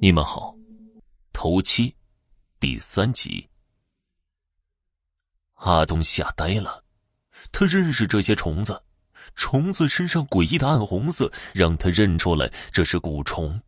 [0.00, 0.54] 你们好，
[1.32, 1.92] 头七
[2.60, 3.44] 第三集。
[5.54, 6.84] 阿东吓呆了，
[7.50, 8.80] 他认识这些虫子，
[9.34, 13.60] 虫子身上诡异的暗红色让他认出来这是蛊虫。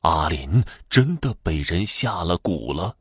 [0.00, 2.96] 阿林真的被人下了蛊了，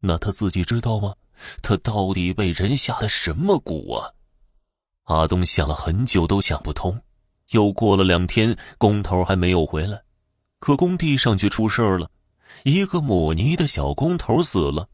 [0.00, 1.14] 那他自己知道吗？
[1.62, 4.12] 他到底被人下的什么蛊啊？
[5.04, 7.00] 阿东想了很久都想不通。
[7.50, 10.02] 又过了两天，工头还没有回来。
[10.58, 12.10] 可工地上却出事了，
[12.64, 14.88] 一个抹泥的小工头死了。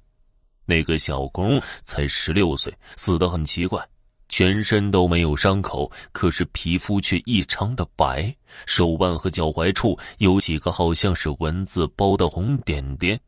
[0.65, 3.85] 那个小工才十六岁，死得很奇怪，
[4.29, 8.35] 全身都没有伤口，可是皮肤却异常的白，
[8.67, 13.21] 手腕和脚踝处有几个好像是蚊子包的红点点，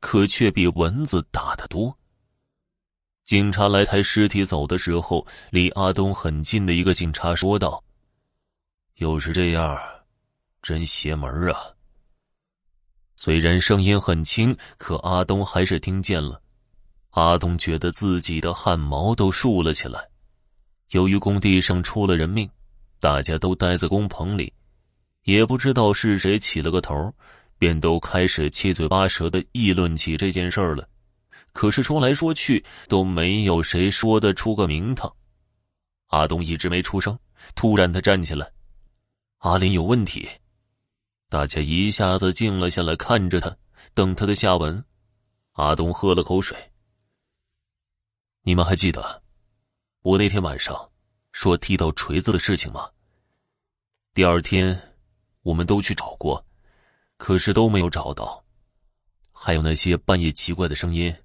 [0.00, 1.96] 可却比蚊子大得多。
[3.24, 7.82] 警察来抬尸体走的时候，离阿东很近的一个警察说道
[8.96, 9.78] ：“又是这样，
[10.60, 11.56] 真邪门啊！”
[13.14, 16.40] 虽然声音很轻，可阿东还是听见了。
[17.10, 20.08] 阿东觉得自己的汗毛都竖了起来。
[20.90, 22.48] 由于工地上出了人命，
[23.00, 24.52] 大家都待在工棚里，
[25.24, 27.14] 也不知道是谁起了个头，
[27.58, 30.88] 便都开始七嘴八舌的议论起这件事儿了。
[31.52, 35.12] 可是说来说去，都没有谁说得出个名堂。
[36.08, 37.18] 阿东一直没出声，
[37.54, 38.50] 突然他站起来
[39.40, 40.28] ：“阿林有问题。”
[41.32, 43.56] 大家一下子静了下来，看着他，
[43.94, 44.84] 等他的下文。
[45.52, 46.54] 阿东喝了口水。
[48.42, 49.22] 你们还记得
[50.02, 50.90] 我那天晚上
[51.32, 52.90] 说踢到锤子的事情吗？
[54.12, 54.78] 第二天，
[55.40, 56.44] 我们都去找过，
[57.16, 58.44] 可是都没有找到。
[59.32, 61.16] 还有那些半夜奇怪的声音，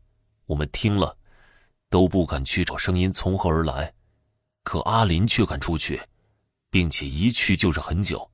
[0.46, 1.18] 我们听了
[1.90, 3.94] 都不敢去找声音从何而来。
[4.64, 6.02] 可阿林却敢出去，
[6.70, 8.32] 并且一去就是很久。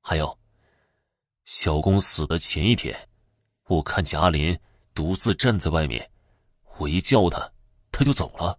[0.00, 0.38] 还有。
[1.44, 2.96] 小公死的前一天，
[3.68, 4.58] 我看见阿林
[4.94, 6.10] 独自站在外面，
[6.78, 7.52] 我一叫他，
[7.92, 8.58] 他就走了。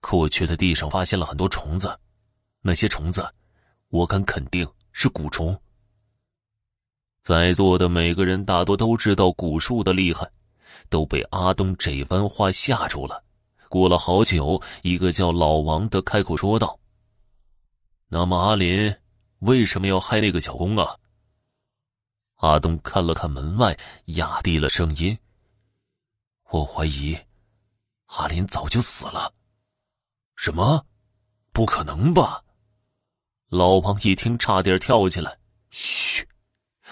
[0.00, 1.96] 可我却在地上发现了很多虫子，
[2.62, 3.32] 那些虫子，
[3.90, 5.56] 我敢肯定是蛊虫。
[7.22, 10.28] 在座的每个人大多都知道蛊术的厉害，
[10.88, 13.22] 都被阿东这番话吓住了。
[13.68, 16.76] 过了好久，一个叫老王的开口说道
[18.08, 18.92] ：“那么阿林
[19.40, 20.96] 为什么要害那个小工啊？”
[22.38, 25.18] 阿东看了看门外，压低了声音
[26.50, 27.18] ：“我怀疑
[28.06, 29.34] 阿林早就死了。
[30.36, 30.86] ”“什么？
[31.52, 32.44] 不可能吧？”
[33.50, 35.36] 老王一听，差点跳起来。
[35.70, 36.28] “嘘！”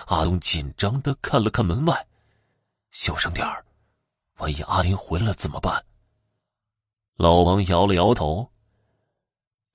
[0.08, 2.08] 阿东紧张的看了看门外
[2.90, 3.64] ，“小声点儿，
[4.38, 5.86] 万一阿林回来了怎么办？”
[7.14, 8.50] 老王摇了摇头：“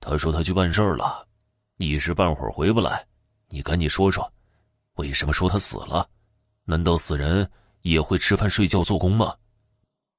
[0.01, 1.25] 他说他去办事儿了，
[1.77, 3.07] 一时半会儿回不来。
[3.47, 4.29] 你赶紧说说。”
[4.95, 6.09] 为什么说他死了？
[6.63, 7.49] 难道死人
[7.81, 9.35] 也会吃饭、睡觉、做工吗？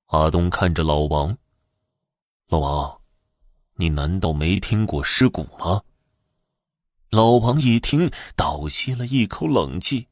[0.07, 1.37] 阿东看着老王，
[2.49, 3.01] 老王，
[3.77, 5.81] 你难道没听过尸骨吗？
[7.11, 10.09] 老王一听，倒吸了一口冷气。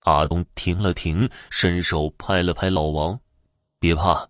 [0.00, 3.18] 阿东停了停，伸手拍了拍老王
[3.78, 4.28] ：“别怕，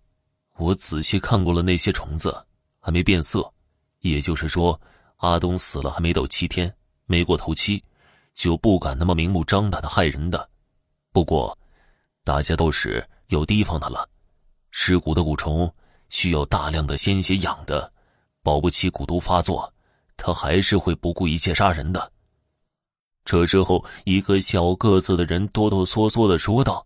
[0.57, 2.45] 我仔细看过了，那些虫子
[2.79, 3.53] 还没变色，
[3.99, 4.79] 也就是说，
[5.17, 7.83] 阿东死了还没到七天，没过头七。”
[8.35, 10.47] 就不敢那么明目张胆的害人的，
[11.11, 11.57] 不过，
[12.23, 14.07] 大家都是有提防他了。
[14.71, 15.73] 尸骨的蛊虫
[16.09, 17.91] 需要大量的鲜血养的，
[18.43, 19.73] 保不齐蛊毒发作，
[20.17, 22.11] 他还是会不顾一切杀人的。
[23.23, 26.85] 这时候，一个小个子的人哆哆嗦嗦的说道：“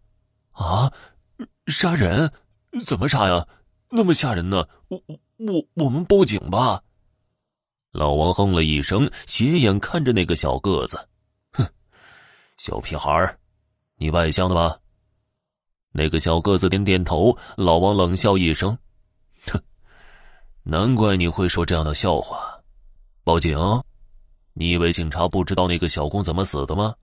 [0.53, 0.89] 啊，
[1.65, 2.31] 杀人？
[2.85, 3.45] 怎么杀呀？
[3.89, 4.67] 那么吓人呢？
[4.89, 6.83] 我我我，我们报警吧。”
[7.91, 11.09] 老王哼了一声，斜眼看着那个小个子。
[12.59, 13.39] 小屁孩儿，
[13.95, 14.77] 你外乡的吧？
[15.93, 17.35] 那个小个子点点头。
[17.55, 18.77] 老王冷笑一声
[19.47, 19.57] ：“哼，
[20.63, 22.59] 难怪你会说这样的笑话。
[23.23, 23.57] 报警？
[24.51, 26.93] 你以为警察不知道那个小工怎么死的吗？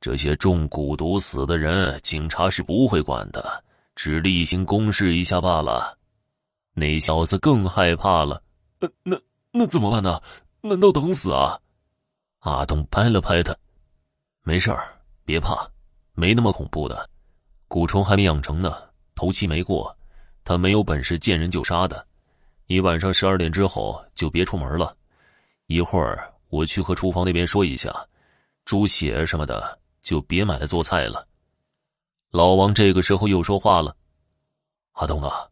[0.00, 3.62] 这些中蛊毒死的人，警察是不会管的，
[3.94, 5.96] 只例行公事一下罢了。”
[6.74, 8.42] 那小子更害怕了。
[9.04, 9.16] “那
[9.52, 10.20] 那怎么办呢？
[10.60, 11.56] 难道等死啊？”
[12.40, 13.56] 阿东拍了拍他。
[14.44, 14.82] 没事儿，
[15.24, 15.70] 别怕，
[16.14, 17.08] 没那么恐怖的。
[17.68, 18.76] 蛊虫还没养成呢，
[19.14, 19.96] 头七没过，
[20.42, 22.04] 他没有本事见人就杀的。
[22.66, 24.96] 你晚上十二点之后就别出门了。
[25.66, 27.94] 一会儿我去和厨房那边说一下，
[28.64, 31.24] 猪血什么的就别买来做菜了。
[32.30, 33.96] 老王这个时候又说话了
[34.94, 35.48] ：“阿东啊，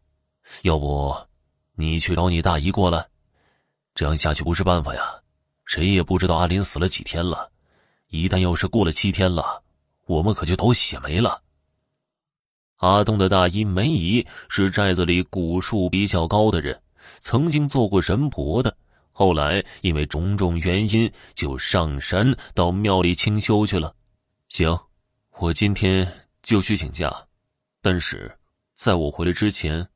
[0.62, 1.16] 要不
[1.74, 3.06] 你去找你大姨过来？
[3.94, 5.14] 这样下去不是办法呀。
[5.64, 7.52] 谁也不知道阿林死了几天了。”
[8.10, 9.62] 一旦要是过了七天了，
[10.06, 11.42] 我们可就都血没了。
[12.76, 16.80] 阿东的大姨梅姨是寨子里古树比较高的人，
[17.20, 18.76] 曾经做过神婆的，
[19.12, 23.94] 后来因为种种原因就上山到庙里清修去了。
[24.48, 24.76] 行，
[25.38, 27.14] 我今天就去请假，
[27.80, 28.36] 但是
[28.74, 29.86] 在我回来之前，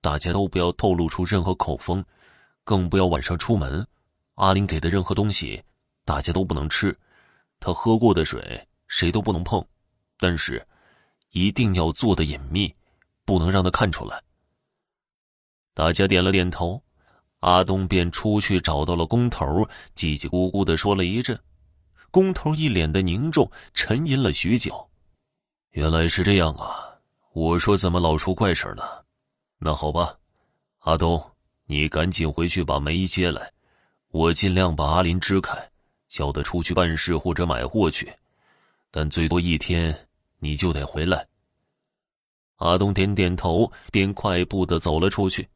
[0.00, 2.02] 大家都不要透露出任何口风，
[2.64, 3.86] 更不要晚上出门。
[4.36, 5.62] 阿林给的任何东西，
[6.04, 6.96] 大家都不能吃，
[7.60, 9.64] 他喝过的水谁都不能碰，
[10.18, 10.66] 但是。
[11.32, 12.74] 一定要做的隐秘，
[13.26, 14.20] 不能让他看出来。
[15.74, 16.82] 大家点了点头，
[17.40, 19.44] 阿东便出去找到了工头，
[19.94, 21.38] 叽叽咕咕的说了一阵。
[22.10, 24.88] 工头一脸的凝重，沉吟了许久。
[25.72, 26.96] 原来是这样啊！
[27.34, 28.82] 我说怎么老出怪事呢？
[29.58, 30.18] 那好吧，
[30.78, 31.22] 阿东，
[31.66, 33.52] 你赶紧回去把梅姨接来，
[34.08, 35.70] 我尽量把阿林支开，
[36.08, 38.12] 叫他出去办事或者买货去，
[38.90, 39.96] 但最多一天。
[40.40, 41.26] 你就得回来。
[42.58, 45.48] 阿东点点头，便快步的走了出去。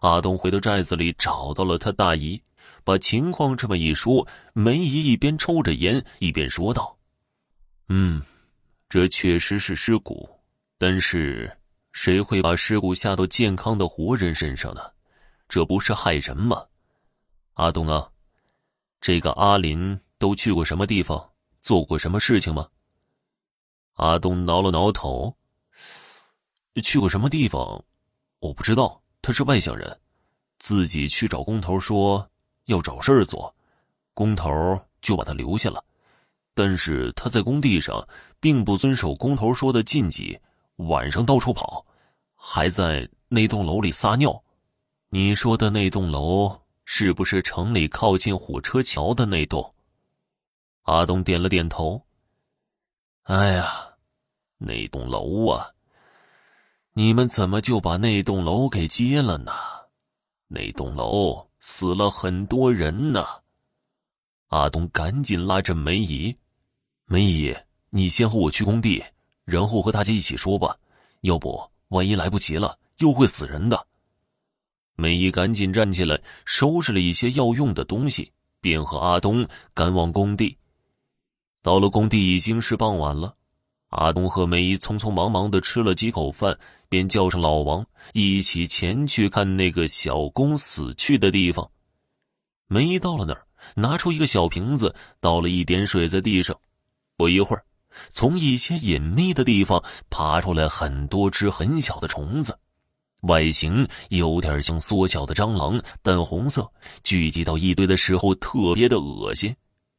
[0.00, 2.42] 阿东回到寨子里，找到了他大姨，
[2.82, 6.98] 把情况这么一说，梅姨一边抽着烟，一边说道
[7.88, 8.20] ：“嗯，
[8.88, 10.28] 这确实是尸骨，
[10.76, 11.56] 但是
[11.92, 14.80] 谁会把尸骨下到健康的活人身上呢？
[15.48, 16.66] 这不是害人吗？
[17.54, 18.10] 阿东啊，
[19.00, 22.68] 这个阿林都去过什么地方，做过什么事情吗？”
[23.94, 25.34] 阿东挠了挠头，
[26.82, 27.84] 去过什么地方？
[28.40, 29.02] 我不知道。
[29.22, 29.98] 他是外乡人，
[30.60, 32.30] 自己去找工头说
[32.66, 33.52] 要找事儿做，
[34.14, 35.84] 工头就把他留下了。
[36.54, 38.06] 但是他在工地上
[38.38, 40.38] 并不遵守工头说的禁忌，
[40.76, 41.84] 晚上到处跑，
[42.36, 44.40] 还在那栋楼里撒尿。
[45.08, 46.56] 你说的那栋楼
[46.88, 49.74] 是不是城里靠近火车桥的那栋？
[50.82, 52.00] 阿东点了点头。
[53.24, 53.66] 哎呀，
[54.56, 55.72] 那栋楼啊！
[56.92, 59.52] 你们怎么就把那栋楼给接了呢？
[60.46, 63.26] 那栋楼死了很多人呢。
[64.46, 66.34] 阿东赶紧拉着梅姨
[67.04, 67.54] ：“梅姨，
[67.90, 69.04] 你先和我去工地，
[69.44, 70.78] 然后和大家一起说吧。
[71.22, 73.86] 要不万一来不及了，又会死人的。”
[74.96, 80.56] 梅姨赶紧站起来，收拾了一些要用的东西，便和阿东赶往工地。
[81.62, 83.34] 到了工地已经是傍晚了，
[83.90, 86.58] 阿东和梅姨匆匆忙忙的吃了几口饭，
[86.88, 87.84] 便叫上老王
[88.14, 91.70] 一起前去看那个小工死去的地方。
[92.66, 96.58] 梅姨到了那儿，拿出一个小瓶子，倒了一点水在地上。
[97.16, 97.64] 不一会儿，
[98.10, 102.58] 从一些隐秘的地方爬出来很多只很小的虫子，
[103.22, 106.70] 外形有点像缩小的蟑螂，淡红色，
[107.02, 109.54] 聚集到一堆的时候特别的恶心。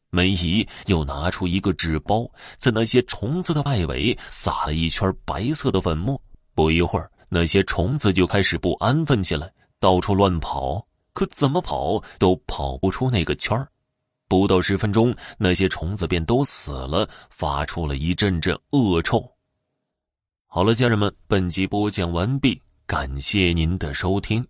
[0.10, 6.20] 梅姨又拿出一个纸包，在那些虫子的外围撒了一圈白色的粉末。
[6.56, 10.88] 不一会儿，那些虫子就开始不安分起来，到处乱跑。
[11.12, 13.68] 可怎么跑都跑不出那个圈。
[14.30, 19.24] 不到十分钟，那些虫子便都死了，发出了一阵阵恶臭。
[20.46, 24.48] 好了，家人们，本集播讲完毕，感谢您的收听。